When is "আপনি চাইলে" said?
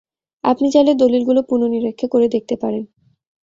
0.43-0.91